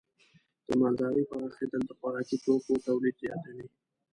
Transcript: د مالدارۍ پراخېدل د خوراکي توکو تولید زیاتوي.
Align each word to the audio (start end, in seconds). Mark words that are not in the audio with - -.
د 0.67 0.67
مالدارۍ 0.79 1.23
پراخېدل 1.31 1.81
د 1.85 1.91
خوراکي 1.99 2.37
توکو 2.45 2.73
تولید 2.85 3.15
زیاتوي. 3.21 3.65